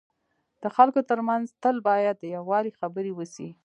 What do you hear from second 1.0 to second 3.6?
ترمنځ تل باید د یووالي خبري وسي.